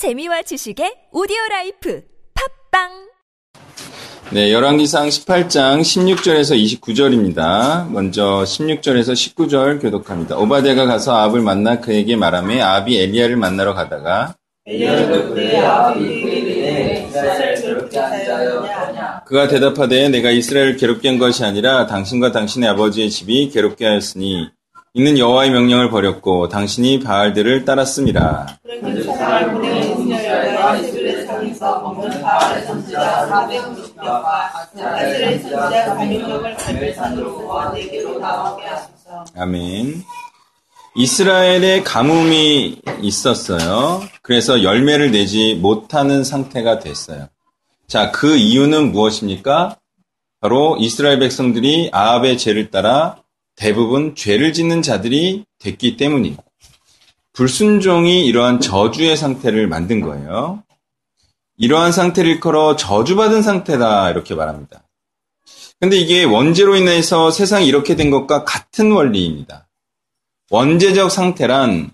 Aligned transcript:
재미와 0.00 0.40
지식의 0.40 1.12
오디오 1.12 1.36
라이프 1.50 2.00
팟빵 2.72 2.88
네, 4.30 4.50
열왕기상 4.50 5.08
18장 5.08 5.82
16절에서 5.82 6.80
29절입니다. 6.80 7.86
먼저 7.90 8.42
16절에서 8.46 9.12
19절 9.12 9.82
교독합니다. 9.82 10.38
오바댜가 10.38 10.86
가서 10.86 11.14
아합을 11.14 11.42
만나 11.42 11.80
그에게 11.80 12.16
말하며 12.16 12.64
아합이 12.64 12.98
엘리야를 12.98 13.36
만나러 13.36 13.74
가다가 13.74 14.36
그가 19.26 19.48
대답하되 19.48 20.08
내가 20.08 20.30
이스라엘을 20.30 20.78
괴롭게 20.78 21.08
한 21.10 21.18
것이 21.18 21.44
아니라 21.44 21.86
당신과 21.86 22.32
당신의 22.32 22.70
아버지의 22.70 23.10
집이 23.10 23.50
괴롭게 23.50 23.84
하였으니 23.84 24.48
이는 24.92 25.18
여호와의 25.18 25.50
명령을 25.50 25.88
버렸고 25.88 26.48
당신이 26.48 26.98
바알들을 27.00 27.64
따랐음이라. 27.64 28.46
아멘. 39.36 40.02
이스라엘에 40.96 41.82
가뭄이 41.84 42.80
있었어요. 43.00 44.02
그래서 44.22 44.64
열매를 44.64 45.12
내지 45.12 45.54
못하는 45.54 46.24
상태가 46.24 46.80
됐어요. 46.80 47.28
자, 47.86 48.10
그 48.10 48.36
이유는 48.36 48.90
무엇입니까? 48.90 49.76
바로 50.40 50.76
이스라엘 50.80 51.20
백성들이 51.20 51.90
아합의 51.92 52.38
죄를 52.38 52.70
따라 52.70 53.19
대부분 53.60 54.14
죄를 54.14 54.54
짓는 54.54 54.80
자들이 54.80 55.44
됐기 55.58 55.98
때문입니다. 55.98 56.42
불순종이 57.34 58.26
이러한 58.26 58.60
저주의 58.60 59.14
상태를 59.18 59.68
만든 59.68 60.00
거예요. 60.00 60.64
이러한 61.58 61.92
상태를 61.92 62.30
일컬어 62.30 62.76
저주받은 62.76 63.42
상태다 63.42 64.10
이렇게 64.10 64.34
말합니다. 64.34 64.82
근데 65.78 65.98
이게 65.98 66.24
원죄로 66.24 66.74
인해서 66.74 67.30
세상이 67.30 67.66
이렇게 67.66 67.96
된 67.96 68.10
것과 68.10 68.44
같은 68.44 68.92
원리입니다. 68.92 69.68
원죄적 70.50 71.10
상태란 71.10 71.90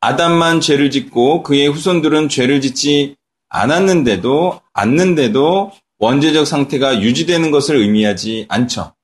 아담만 0.00 0.62
죄를 0.62 0.90
짓고 0.90 1.42
그의 1.42 1.68
후손들은 1.68 2.30
죄를 2.30 2.62
짓지 2.62 3.16
않았는데도 3.50 4.62
않는데도 4.72 5.72
원죄적 5.98 6.46
상태가 6.46 7.02
유지되는 7.02 7.50
것을 7.50 7.76
의미하지 7.76 8.46
않죠. 8.48 8.94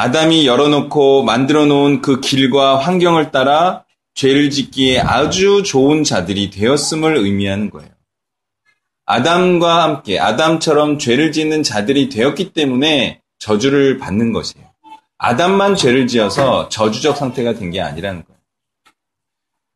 아담이 0.00 0.46
열어놓고 0.46 1.24
만들어 1.24 1.66
놓은 1.66 2.02
그 2.02 2.20
길과 2.20 2.78
환경을 2.78 3.32
따라 3.32 3.84
죄를 4.14 4.48
짓기에 4.48 5.00
아주 5.00 5.64
좋은 5.64 6.04
자들이 6.04 6.50
되었음을 6.50 7.16
의미하는 7.16 7.68
거예요. 7.68 7.90
아담과 9.06 9.82
함께 9.82 10.20
아담처럼 10.20 11.00
죄를 11.00 11.32
짓는 11.32 11.64
자들이 11.64 12.10
되었기 12.10 12.52
때문에 12.52 13.22
저주를 13.40 13.98
받는 13.98 14.32
것이에요. 14.32 14.66
아담만 15.18 15.74
죄를 15.74 16.06
지어서 16.06 16.68
저주적 16.68 17.16
상태가 17.16 17.54
된 17.54 17.72
게 17.72 17.80
아니라는 17.80 18.22
거예요. 18.24 18.38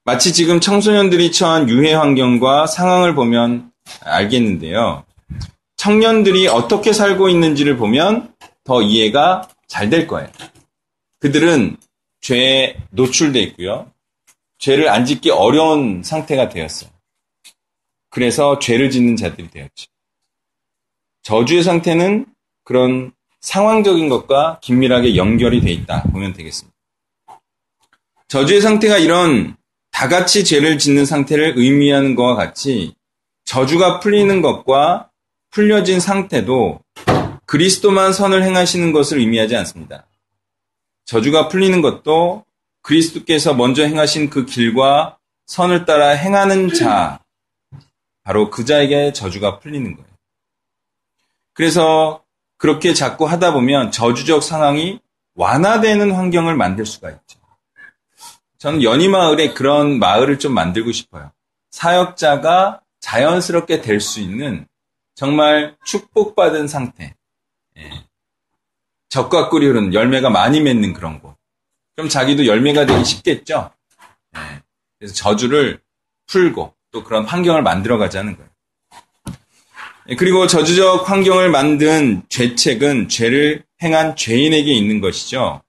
마치 0.04 0.32
지금 0.32 0.60
청소년들이 0.60 1.32
처한 1.32 1.68
유해 1.68 1.94
환경과 1.94 2.68
상황을 2.68 3.16
보면 3.16 3.72
알겠는데요. 4.04 5.04
청년들이 5.78 6.46
어떻게 6.46 6.92
살고 6.92 7.28
있는지를 7.28 7.76
보면 7.76 8.32
더 8.62 8.82
이해가 8.82 9.48
잘 9.72 9.88
될 9.88 10.06
거예요. 10.06 10.28
그들은 11.18 11.78
죄에 12.20 12.76
노출돼 12.90 13.40
있고요. 13.40 13.90
죄를 14.58 14.90
안 14.90 15.06
짓기 15.06 15.30
어려운 15.30 16.02
상태가 16.02 16.50
되었어요. 16.50 16.90
그래서 18.10 18.58
죄를 18.58 18.90
짓는 18.90 19.16
자들이 19.16 19.50
되었죠. 19.50 19.86
저주의 21.22 21.62
상태는 21.62 22.26
그런 22.64 23.12
상황적인 23.40 24.10
것과 24.10 24.60
긴밀하게 24.60 25.16
연결이 25.16 25.62
돼 25.62 25.72
있다 25.72 26.02
보면 26.04 26.34
되겠습니다. 26.34 26.76
저주의 28.28 28.60
상태가 28.60 28.98
이런 28.98 29.56
다 29.90 30.08
같이 30.08 30.44
죄를 30.44 30.78
짓는 30.78 31.06
상태를 31.06 31.54
의미하는 31.56 32.14
것과 32.14 32.34
같이 32.34 32.94
저주가 33.44 34.00
풀리는 34.00 34.42
것과 34.42 35.10
풀려진 35.50 35.98
상태도 35.98 36.80
그리스도만 37.52 38.14
선을 38.14 38.44
행하시는 38.44 38.92
것을 38.92 39.18
의미하지 39.18 39.54
않습니다. 39.56 40.06
저주가 41.04 41.48
풀리는 41.48 41.82
것도 41.82 42.46
그리스도께서 42.80 43.52
먼저 43.52 43.84
행하신 43.84 44.30
그 44.30 44.46
길과 44.46 45.18
선을 45.44 45.84
따라 45.84 46.08
행하는 46.08 46.72
자, 46.72 47.20
바로 48.22 48.48
그 48.48 48.64
자에게 48.64 49.12
저주가 49.12 49.58
풀리는 49.58 49.94
거예요. 49.94 50.08
그래서 51.52 52.24
그렇게 52.56 52.94
자꾸 52.94 53.26
하다 53.26 53.52
보면 53.52 53.90
저주적 53.90 54.42
상황이 54.42 54.98
완화되는 55.34 56.10
환경을 56.10 56.56
만들 56.56 56.86
수가 56.86 57.10
있죠. 57.10 57.38
저는 58.56 58.82
연희마을에 58.82 59.52
그런 59.52 59.98
마을을 59.98 60.38
좀 60.38 60.54
만들고 60.54 60.90
싶어요. 60.92 61.30
사역자가 61.70 62.80
자연스럽게 63.00 63.82
될 63.82 64.00
수 64.00 64.20
있는 64.20 64.66
정말 65.14 65.76
축복받은 65.84 66.66
상태. 66.66 67.14
예. 67.78 68.04
적과 69.08 69.48
꿀이 69.48 69.66
흐르는 69.66 69.94
열매가 69.94 70.30
많이 70.30 70.60
맺는 70.60 70.92
그런 70.92 71.20
곳. 71.20 71.36
그럼 71.94 72.08
자기도 72.08 72.46
열매가 72.46 72.86
되기 72.86 73.04
쉽겠죠? 73.04 73.70
예. 74.36 74.62
그래서 74.98 75.14
저주를 75.14 75.80
풀고 76.26 76.74
또 76.90 77.04
그런 77.04 77.24
환경을 77.24 77.62
만들어 77.62 77.98
가자는 77.98 78.36
거예요. 78.36 78.50
예, 80.08 80.16
그리고 80.16 80.46
저주적 80.46 81.08
환경을 81.08 81.50
만든 81.50 82.22
죄책은 82.28 83.08
죄를 83.08 83.64
행한 83.82 84.16
죄인에게 84.16 84.72
있는 84.72 85.00
것이죠. 85.00 85.62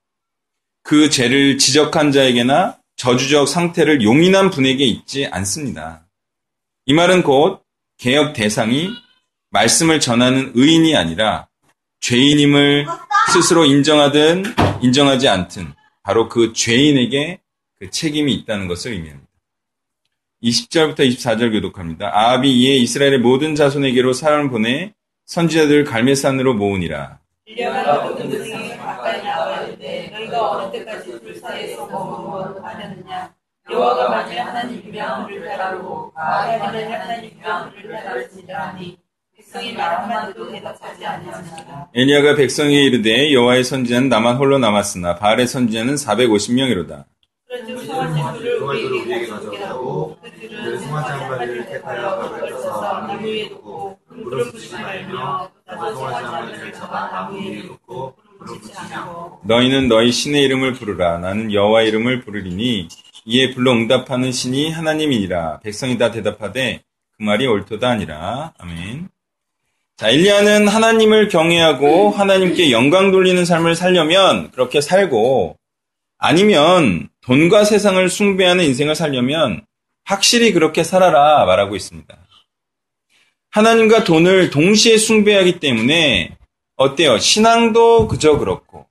그 0.83 1.09
죄를 1.09 1.57
지적한 1.57 2.11
자에게나 2.11 2.77
저주적 2.95 3.47
상태를 3.47 4.03
용인한 4.03 4.49
분에게 4.49 4.85
있지 4.85 5.27
않습니다. 5.27 6.05
이 6.85 6.93
말은 6.93 7.23
곧 7.23 7.63
개혁 7.97 8.33
대상이 8.33 8.89
말씀을 9.49 9.99
전하는 9.99 10.51
의인이 10.55 10.95
아니라 10.95 11.47
죄인임을 12.03 12.85
스스로 13.31 13.63
인정하든 13.63 14.43
인정하지 14.81 15.29
않든 15.29 15.73
바로 16.03 16.27
그 16.27 16.51
죄인에게 16.51 17.39
그 17.79 17.89
책임이 17.89 18.33
있다는 18.33 18.67
것을 18.67 18.91
의미합니다. 18.91 19.25
20절부터 20.43 20.99
24절 20.99 21.53
교독합니다. 21.53 22.11
아합이 22.13 22.51
이에 22.51 22.75
이스라엘의 22.75 23.19
모든 23.19 23.55
자손에게로 23.55 24.11
사람을 24.11 24.49
보내 24.49 24.93
선지자들을 25.27 25.85
갈매산으로 25.85 26.55
모으니라. 26.55 27.19
여호와가 33.71 34.09
만일 34.09 34.41
하나님이면 34.41 35.23
우리를 35.23 35.47
따르고 35.47 36.11
아합이 36.15 36.83
하나님이면 36.83 37.71
우리를 37.71 38.03
따르지라니 38.03 39.02
백성이 39.53 39.73
말 39.73 39.95
한마디도 39.95 40.51
대답하지 40.51 41.05
아니하니라. 41.05 41.87
엘리야가 41.93 42.35
백성에 42.35 42.73
이르되 42.85 43.31
여호와의 43.31 43.63
선지자는 43.63 44.09
나만 44.09 44.37
홀로 44.37 44.57
남았으나 44.57 45.17
바알의 45.17 45.45
선지자는 45.45 45.93
450명이로다. 45.93 47.05
그런즉 47.47 47.85
성화제물을 47.85 48.63
우리에게 48.63 49.27
가져오고 49.27 50.17
그들은 50.23 50.79
성화제 50.79 51.11
한 51.11 51.29
마리를 51.29 51.65
택하여 51.67 52.19
밥을 52.19 52.49
떠서 52.49 52.81
나무 52.81 53.23
위에 53.23 53.49
놓고 53.49 53.99
물을 54.07 54.51
붓지 54.51 54.73
말며 54.73 55.51
나도 55.67 55.95
성화제 55.95 56.25
한 56.25 56.31
마리를 56.31 56.73
잡아 56.73 57.11
나무 57.11 57.37
위에 57.37 57.61
놓고 57.61 58.15
너희는 59.43 59.87
너희 59.87 60.11
신의 60.11 60.41
이름을 60.45 60.73
부르라 60.73 61.19
나는 61.19 61.53
여호와 61.53 61.83
이름을 61.83 62.21
부르리니 62.21 62.87
이에 63.25 63.53
불러 63.53 63.71
응답하는 63.71 64.31
신이 64.31 64.71
하나님이니라 64.71 65.59
백성이 65.59 65.99
다 65.99 66.09
대답하되 66.09 66.81
그 67.17 67.23
말이 67.23 67.45
옳도다 67.45 67.87
아니라 67.87 68.53
아멘. 68.57 69.12
자, 70.03 70.09
일리아는 70.09 70.67
하나님을 70.67 71.29
경외하고 71.29 72.09
하나님께 72.09 72.71
영광 72.71 73.11
돌리는 73.11 73.45
삶을 73.45 73.73
살려면 73.73 74.51
그렇게 74.51 74.81
살고 74.81 75.57
아니면 76.17 77.07
돈과 77.21 77.63
세상을 77.63 78.09
숭배하는 78.09 78.65
인생을 78.65 78.95
살려면 78.95 79.65
확실히 80.03 80.51
그렇게 80.51 80.83
살아라 80.83 81.45
말하고 81.45 81.77
있습니다. 81.77 82.17
하나님과 83.51 84.03
돈을 84.03 84.49
동시에 84.49 84.97
숭배하기 84.97 85.61
때문에 85.61 86.35
어때요? 86.75 87.17
신앙도 87.17 88.09
그저 88.09 88.37
그렇고 88.37 88.87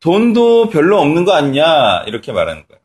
돈도 0.00 0.68
별로 0.68 1.00
없는 1.00 1.24
거 1.24 1.32
아니냐 1.32 2.04
이렇게 2.06 2.32
말하는 2.32 2.66
거예요. 2.68 2.82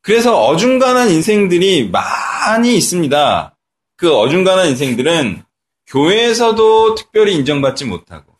그래서 0.00 0.46
어중간한 0.46 1.10
인생들이 1.10 1.90
많이 1.90 2.74
있습니다. 2.74 3.54
그 3.96 4.16
어중간한 4.16 4.68
인생들은 4.68 5.43
교회에서도 5.86 6.94
특별히 6.94 7.34
인정받지 7.34 7.84
못하고 7.84 8.34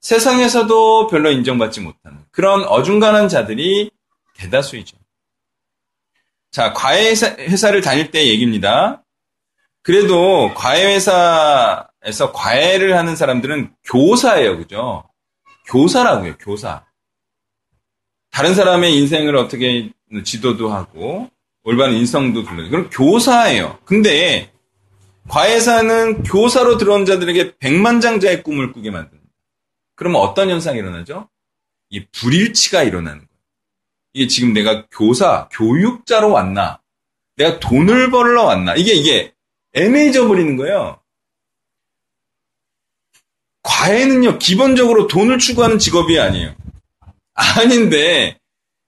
세상에서도 0.00 1.08
별로 1.08 1.30
인정받지 1.30 1.80
못하는 1.80 2.18
그런 2.30 2.64
어중간한 2.64 3.28
자들이 3.28 3.90
대다수이죠. 4.36 4.96
자, 6.50 6.72
과외 6.72 7.10
회사 7.10 7.70
를 7.70 7.80
다닐 7.80 8.10
때 8.10 8.28
얘기입니다. 8.28 9.02
그래도 9.82 10.52
과외회사에서 10.54 12.32
과외를 12.32 12.96
하는 12.96 13.16
사람들은 13.16 13.74
교사예요. 13.84 14.58
그죠? 14.58 15.04
교사라고요. 15.66 16.36
교사. 16.38 16.84
다른 18.30 18.54
사람의 18.54 18.96
인생을 18.96 19.36
어떻게 19.36 19.90
지도도 20.24 20.72
하고 20.72 21.30
올바른 21.64 21.94
인성도 21.94 22.44
둘러. 22.44 22.68
그럼 22.68 22.88
교사예요. 22.90 23.78
근데 23.84 24.53
과외사는 25.28 26.22
교사로 26.22 26.76
들어온 26.76 27.06
자들에게 27.06 27.58
백만장자의 27.58 28.42
꿈을 28.42 28.72
꾸게 28.72 28.90
만듭니다. 28.90 29.24
그러면 29.96 30.20
어떤 30.20 30.50
현상이 30.50 30.78
일어나죠? 30.78 31.28
이 31.90 32.04
불일치가 32.06 32.82
일어나는 32.82 33.18
거예요. 33.18 33.28
이게 34.12 34.26
지금 34.26 34.52
내가 34.52 34.86
교사, 34.90 35.48
교육자로 35.52 36.30
왔나? 36.30 36.80
내가 37.36 37.58
돈을 37.58 38.10
벌러 38.10 38.44
왔나? 38.44 38.74
이게, 38.74 38.92
이게 38.92 39.32
애매해져 39.72 40.28
버리는 40.28 40.56
거예요. 40.56 41.00
과외는요, 43.62 44.38
기본적으로 44.38 45.06
돈을 45.06 45.38
추구하는 45.38 45.78
직업이 45.78 46.18
아니에요. 46.18 46.54
아닌데, 47.34 48.38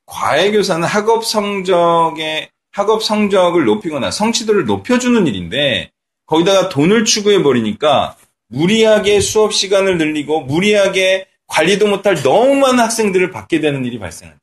과외교사는 0.05 0.87
학업 0.87 1.25
성적에, 1.25 2.50
학업 2.71 3.03
성적을 3.03 3.65
높이거나 3.65 4.11
성취도를 4.11 4.67
높여주는 4.67 5.27
일인데, 5.27 5.91
거기다가 6.26 6.69
돈을 6.69 7.05
추구해 7.05 7.43
버리니까 7.43 8.17
무리하게 8.49 9.20
수업 9.20 9.52
시간을 9.55 9.99
늘리고 9.99 10.43
무리하게 10.43 11.28
관리도 11.46 11.87
못할 11.87 12.23
너무 12.23 12.55
많은 12.56 12.81
학생들을 12.81 13.31
받게 13.31 13.61
되는 13.61 13.84
일이 13.84 13.99
발생하죠. 13.99 14.40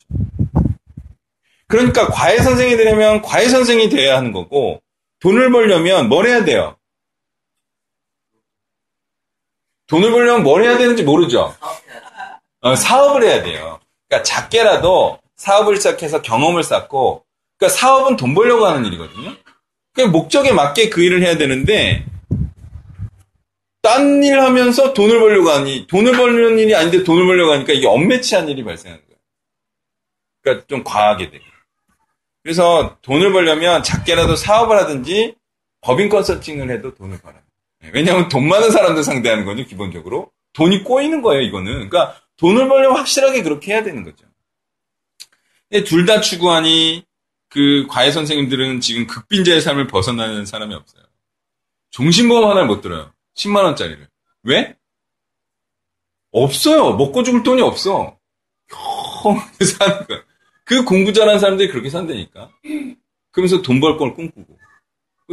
그러니까 1.68 2.07
과외 2.07 2.38
선생이 2.38 2.77
되려면 2.77 3.21
과외 3.21 3.47
선생이 3.47 3.89
되어야 3.89 4.18
하는 4.18 4.31
거고 4.31 4.81
돈을 5.19 5.51
벌려면 5.51 6.09
뭘 6.09 6.27
해야 6.27 6.44
돼요? 6.44 6.77
돈을 9.88 10.12
벌려면 10.12 10.44
뭘 10.44 10.63
해야 10.63 10.77
되는지 10.77 11.03
모르죠. 11.03 11.56
어, 12.62 12.75
사업을 12.75 13.24
해야 13.24 13.44
돼요. 13.44 13.79
그러니까 14.07 14.24
작게라도 14.24 15.19
사업을 15.36 15.77
시작해서 15.77 16.21
경험을 16.21 16.63
쌓고 16.63 17.25
그러니까 17.57 17.77
사업은 17.77 18.15
돈 18.15 18.33
벌려고 18.33 18.65
하는 18.65 18.86
일이거든요. 18.86 19.36
그 19.94 20.01
목적에 20.01 20.51
맞게 20.51 20.90
그 20.90 21.01
일을 21.01 21.22
해야 21.24 21.38
되는데 21.38 22.06
딴 23.81 24.24
일 24.24 24.40
하면서 24.40 24.94
돈을 24.94 25.19
벌려고 25.19 25.50
하니 25.50 25.88
돈을 25.88 26.13
벌는 26.13 26.57
일이 26.57 26.74
아닌데 26.74 27.04
돈을 27.04 27.25
벌려고 27.25 27.51
하니까 27.51 27.74
이게 27.74 27.86
엄매치한 27.86 28.48
일이 28.48 28.63
발생하는 28.63 29.04
거예요. 29.06 29.19
그러니까 30.42 30.68
좀 30.68 30.84
과하게 30.84 31.30
되고. 31.30 31.44
그래서 32.42 32.98
돈을 33.01 33.31
벌려면 33.34 33.84
작게라도 33.84 34.36
사업을 34.36 34.78
하든지 34.78 35.36
법인 35.81 36.10
컨설팅을 36.10 36.69
해도 36.72 36.96
돈을 36.96 37.19
벌어요. 37.19 37.42
네, 37.81 37.92
왜냐하면 37.94 38.30
돈 38.30 38.48
많은 38.48 38.72
사람들 38.72 39.04
상대하는 39.04 39.44
거죠, 39.46 39.66
기본적으로. 39.66 40.31
돈이 40.54 40.84
꼬이는 40.84 41.22
거예요, 41.22 41.42
이거는. 41.42 41.89
그러니까 41.89 42.16
돈을 42.38 42.69
벌려면 42.69 42.98
확실하게 42.98 43.44
그렇게 43.44 43.74
해야 43.74 43.84
되는 43.84 44.04
거죠. 44.04 44.25
둘다 45.86 46.22
추구하니 46.22 47.04
그 47.53 47.85
과외 47.88 48.09
선생님들은 48.09 48.79
지금 48.79 49.05
극빈자의 49.05 49.61
삶을 49.61 49.85
벗어나는 49.85 50.44
사람이 50.47 50.73
없어요. 50.73 51.03
종신보험 51.91 52.50
하나를 52.50 52.65
못 52.67 52.81
들어요. 52.81 53.13
10만 53.35 53.63
원짜리를. 53.63 54.09
왜? 54.41 54.75
없어요. 56.31 56.95
먹고 56.95 57.21
죽을 57.21 57.44
돈이 57.44 57.61
없어. 57.61 58.17
형 58.71 59.38
사는 59.63 60.07
거야. 60.07 60.23
그 60.65 60.83
공부 60.83 61.13
잘하는 61.13 61.39
사람들이 61.39 61.69
그렇게 61.69 61.91
산다니까. 61.91 62.50
그러면서 63.31 63.61
돈 63.61 63.79
벌 63.79 63.97
걸 63.97 64.15
꿈꾸고. 64.15 64.57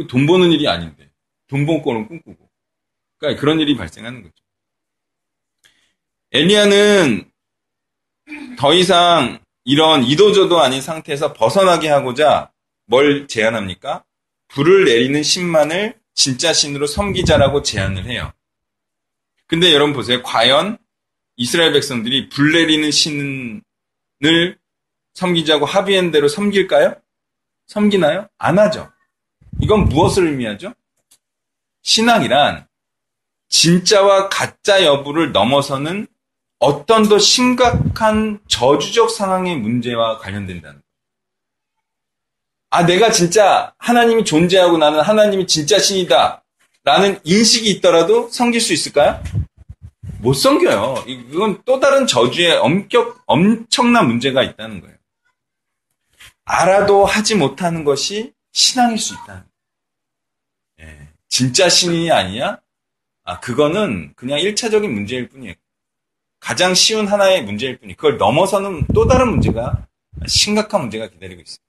돈 0.07 0.27
버는 0.27 0.51
일이 0.51 0.67
아닌데. 0.67 1.09
돈번 1.47 1.81
거는 1.81 2.07
꿈꾸고. 2.07 2.49
그러니까 3.17 3.41
그런 3.41 3.59
일이 3.59 3.75
발생하는 3.75 4.21
거죠. 4.21 4.35
엘리야는 6.31 7.31
더 8.59 8.73
이상 8.75 9.40
이런 9.63 10.03
이도저도 10.03 10.59
아닌 10.59 10.81
상태에서 10.81 11.33
벗어나게 11.33 11.89
하고자 11.89 12.51
뭘 12.85 13.27
제안합니까? 13.27 14.03
불을 14.49 14.85
내리는 14.85 15.21
신만을 15.23 15.99
진짜 16.13 16.51
신으로 16.51 16.87
섬기자라고 16.87 17.61
제안을 17.61 18.05
해요. 18.05 18.33
근데 19.47 19.73
여러분 19.73 19.93
보세요. 19.93 20.21
과연 20.23 20.77
이스라엘 21.37 21.73
백성들이 21.73 22.29
불 22.29 22.51
내리는 22.53 22.89
신을 22.91 23.61
섬기자고 25.13 25.65
합의한 25.65 26.11
대로 26.11 26.27
섬길까요? 26.27 26.95
섬기나요? 27.67 28.27
안 28.37 28.59
하죠. 28.59 28.91
이건 29.61 29.85
무엇을 29.85 30.27
의미하죠? 30.27 30.73
신앙이란 31.83 32.67
진짜와 33.49 34.29
가짜 34.29 34.83
여부를 34.83 35.31
넘어서는 35.31 36.07
어떤 36.61 37.09
더 37.09 37.17
심각한 37.17 38.39
저주적 38.47 39.09
상황의 39.09 39.57
문제와 39.57 40.19
관련된다는. 40.19 40.79
아, 42.69 42.85
내가 42.85 43.11
진짜 43.11 43.73
하나님이 43.79 44.23
존재하고 44.25 44.77
나는 44.77 45.01
하나님이 45.01 45.47
진짜 45.47 45.79
신이다. 45.79 46.43
라는 46.83 47.19
인식이 47.23 47.69
있더라도 47.71 48.29
섬길 48.29 48.61
수 48.61 48.73
있을까요? 48.73 49.23
못 50.19 50.33
섬겨요. 50.33 51.03
이건 51.07 51.63
또 51.65 51.79
다른 51.79 52.05
저주의 52.05 52.51
엄격, 52.51 53.23
엄청난 53.25 54.07
문제가 54.07 54.43
있다는 54.43 54.81
거예요. 54.81 54.95
알아도 56.45 57.05
하지 57.05 57.33
못하는 57.33 57.83
것이 57.83 58.33
신앙일 58.51 58.99
수 58.99 59.15
있다는 59.15 59.43
거예요. 60.77 60.91
예, 60.91 61.07
진짜 61.27 61.69
신이 61.69 62.11
아니냐? 62.11 62.59
아, 63.23 63.39
그거는 63.39 64.13
그냥 64.15 64.37
1차적인 64.37 64.87
문제일 64.87 65.27
뿐이에요. 65.27 65.55
가장 66.41 66.73
쉬운 66.73 67.07
하나의 67.07 67.43
문제일 67.43 67.77
뿐이 67.77 67.95
그걸 67.95 68.17
넘어서는 68.17 68.87
또 68.93 69.07
다른 69.07 69.29
문제가 69.29 69.85
심각한 70.27 70.81
문제가 70.81 71.07
기다리고 71.07 71.39
있습니다. 71.39 71.63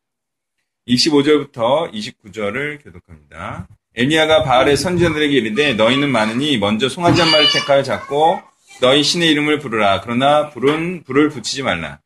25절부터 0.89 1.93
29절을 1.93 2.83
교독합니다. 2.83 3.69
엘리야가 3.95 4.43
바알의 4.43 4.77
선지자들에게 4.77 5.37
이르되 5.37 5.75
너희는 5.75 6.11
많으니 6.11 6.59
먼저 6.59 6.89
송아지 6.89 7.21
한 7.21 7.31
마리 7.31 7.47
택하여 7.53 7.83
잡고 7.83 8.41
너희 8.81 9.03
신의 9.03 9.31
이름을 9.31 9.59
부르라. 9.59 10.01
그러나 10.01 10.49
불은 10.49 11.05
불을 11.05 11.29
붙이지 11.29 11.63
말라. 11.63 12.01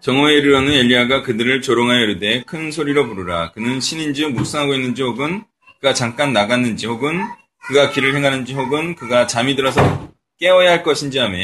정오에 0.00 0.34
이르러는 0.34 0.72
엘리야가 0.72 1.22
그들을 1.22 1.60
조롱하여 1.60 2.00
이르되 2.00 2.42
큰 2.46 2.70
소리로 2.70 3.06
부르라. 3.08 3.52
그는 3.52 3.80
신인지 3.80 4.26
묵상하고 4.26 4.74
있는지 4.74 5.02
혹은 5.02 5.44
그가 5.80 5.92
잠깐 5.94 6.32
나갔는지 6.32 6.86
혹은 6.86 7.20
그가 7.66 7.90
길을 7.90 8.14
행하는지 8.14 8.54
혹은 8.54 8.94
그가 8.94 9.26
잠이 9.26 9.54
들어서 9.54 10.08
깨워야 10.38 10.70
할 10.70 10.82
것인지 10.82 11.18
하며 11.18 11.36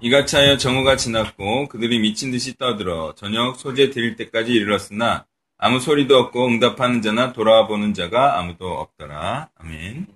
이같이 0.00 0.36
하여 0.36 0.56
정오가 0.56 0.96
지났고 0.96 1.68
그들이 1.68 1.98
미친 1.98 2.30
듯이 2.30 2.56
떠들어 2.58 3.14
저녁 3.16 3.56
소재 3.56 3.90
드릴 3.90 4.16
때까지 4.16 4.52
이르렀으나 4.52 5.24
아무 5.62 5.78
소리도 5.78 6.16
없고 6.16 6.46
응답하는 6.46 7.02
자나 7.02 7.34
돌아와 7.34 7.66
보는 7.66 7.92
자가 7.92 8.38
아무도 8.38 8.66
없더라. 8.66 9.50
아멘. 9.58 10.06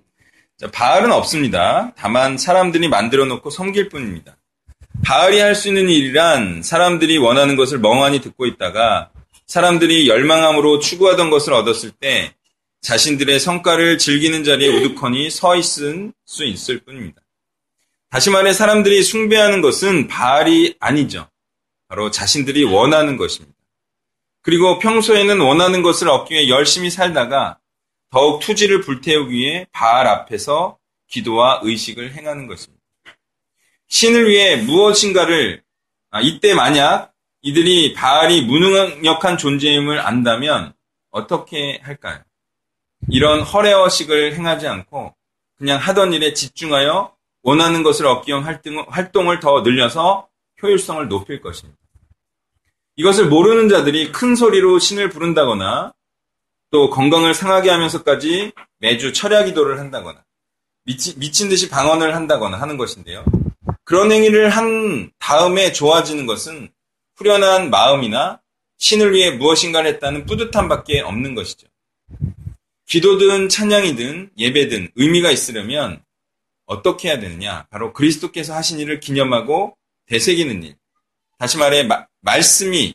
자, 0.57 0.71
바알은 0.71 1.11
없습니다. 1.11 1.93
다만 1.95 2.37
사람들이 2.37 2.87
만들어 2.87 3.25
놓고 3.25 3.51
섬길 3.51 3.89
뿐입니다. 3.89 4.37
바알이 5.03 5.39
할 5.39 5.53
수 5.53 5.67
있는 5.67 5.87
일이란 5.87 6.63
사람들이 6.63 7.19
원하는 7.19 7.55
것을 7.55 7.77
멍하니 7.77 8.21
듣고 8.21 8.47
있다가 8.47 9.11
사람들이 9.45 10.07
열망함으로 10.09 10.79
추구하던 10.79 11.29
것을 11.29 11.53
얻었을 11.53 11.91
때 11.91 12.33
자신들의 12.81 13.39
성과를 13.39 13.99
즐기는 13.99 14.43
자리에 14.43 14.67
우두커니 14.69 15.29
서 15.29 15.55
있을 15.55 16.11
수 16.25 16.43
있을 16.43 16.79
뿐입니다. 16.79 17.21
다시 18.09 18.31
말해 18.31 18.51
사람들이 18.53 19.03
숭배하는 19.03 19.61
것은 19.61 20.07
바알이 20.07 20.75
아니죠. 20.79 21.27
바로 21.87 22.09
자신들이 22.09 22.63
원하는 22.63 23.17
것입니다. 23.17 23.55
그리고 24.45 24.77
평소에는 24.77 25.39
원하는 25.41 25.81
것을 25.81 26.07
얻기 26.07 26.35
위해 26.35 26.49
열심히 26.49 26.91
살다가 26.91 27.57
더욱 28.11 28.41
투지를 28.41 28.81
불태우기 28.81 29.33
위해 29.33 29.65
바알 29.71 30.05
앞에서 30.05 30.77
기도와 31.07 31.61
의식을 31.63 32.13
행하는 32.13 32.45
것입니다. 32.45 32.79
신을 33.87 34.29
위해 34.29 34.57
무엇인가를 34.57 35.63
아, 36.11 36.21
이때 36.21 36.53
만약 36.53 37.11
이들이 37.41 37.93
바알이 37.93 38.43
무능력한 38.43 39.39
존재임을 39.39 39.99
안다면 39.99 40.73
어떻게 41.09 41.79
할까요? 41.81 42.21
이런 43.09 43.41
허례허식을 43.41 44.35
행하지 44.35 44.67
않고 44.67 45.15
그냥 45.57 45.79
하던 45.79 46.13
일에 46.13 46.33
집중하여 46.33 47.15
원하는 47.41 47.81
것을 47.81 48.05
얻기 48.05 48.29
위한 48.29 48.43
활동을 48.43 49.39
더 49.39 49.61
늘려서 49.61 50.27
효율성을 50.61 51.07
높일 51.07 51.41
것입니다. 51.41 51.84
이것을 52.97 53.27
모르는 53.27 53.69
자들이 53.69 54.11
큰 54.11 54.35
소리로 54.35 54.79
신을 54.79 55.09
부른다거나 55.09 55.93
또 56.71 56.89
건강을 56.89 57.33
상하게 57.33 57.69
하면서까지 57.69 58.51
매주 58.79 59.13
철야 59.13 59.43
기도를 59.43 59.79
한다거나 59.79 60.23
미치, 60.85 61.17
미친 61.17 61.49
듯이 61.49 61.69
방언을 61.69 62.15
한다거나 62.15 62.59
하는 62.59 62.77
것인데요. 62.77 63.25
그런 63.83 64.11
행위를 64.11 64.49
한 64.49 65.11
다음에 65.19 65.71
좋아지는 65.71 66.25
것은 66.25 66.69
후련한 67.17 67.69
마음이나 67.69 68.41
신을 68.77 69.13
위해 69.13 69.31
무엇인가를 69.31 69.89
했다는 69.93 70.25
뿌듯함밖에 70.25 71.01
없는 71.01 71.35
것이죠. 71.35 71.67
기도든 72.87 73.49
찬양이든 73.49 74.31
예배든 74.37 74.91
의미가 74.95 75.31
있으려면 75.31 76.03
어떻게 76.65 77.09
해야 77.09 77.19
되느냐? 77.19 77.67
바로 77.69 77.93
그리스도께서 77.93 78.53
하신 78.55 78.79
일을 78.79 78.99
기념하고 78.99 79.75
되새기는 80.07 80.63
일. 80.63 80.75
다시 81.37 81.57
말해 81.57 81.83
마, 81.83 82.05
말씀이 82.25 82.93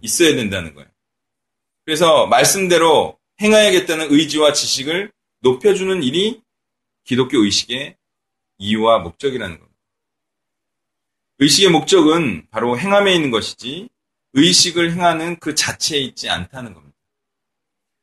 있어야 0.00 0.34
된다는 0.34 0.74
거예요. 0.74 0.88
그래서 1.84 2.26
말씀대로 2.26 3.18
행하야겠다는 3.40 4.10
의지와 4.10 4.52
지식을 4.52 5.12
높여주는 5.40 6.02
일이 6.02 6.42
기독교 7.04 7.44
의식의 7.44 7.96
이유와 8.58 9.00
목적이라는 9.00 9.58
겁니다. 9.58 9.78
의식의 11.38 11.70
목적은 11.70 12.46
바로 12.50 12.78
행함에 12.78 13.14
있는 13.14 13.30
것이지 13.30 13.88
의식을 14.34 14.92
행하는 14.92 15.38
그 15.38 15.54
자체에 15.54 15.98
있지 15.98 16.30
않다는 16.30 16.72
겁니다. 16.72 16.96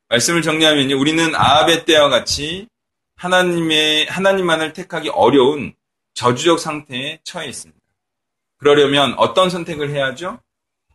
말씀을 0.09 0.41
정리하면 0.41 0.91
우리는 0.91 1.35
아합의 1.35 1.85
때와 1.85 2.09
같이 2.09 2.67
하나님의 3.15 4.05
하나님만을 4.07 4.73
택하기 4.73 5.09
어려운 5.09 5.73
저주적 6.13 6.59
상태에 6.59 7.19
처해 7.23 7.47
있습니다. 7.47 7.79
그러려면 8.57 9.13
어떤 9.17 9.49
선택을 9.49 9.89
해야죠? 9.89 10.41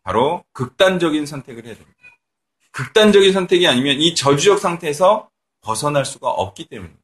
바로 0.05 0.45
극단적인 0.53 1.27
선택을 1.27 1.65
해야 1.65 1.75
됩니다. 1.75 1.99
극단적인 2.71 3.33
선택이 3.33 3.67
아니면 3.67 3.97
이 4.01 4.15
저주적 4.15 4.59
상태에서 4.59 5.31
벗어날 5.63 6.05
수가 6.05 6.29
없기 6.31 6.67
때문입니다. 6.67 7.04